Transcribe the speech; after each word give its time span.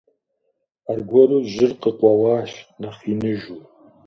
Аргуэру 0.91 1.39
жьыр 1.51 1.71
къыкъуэуащ, 1.81 2.51
нэхъ 2.81 3.01
иныжу. 3.11 3.57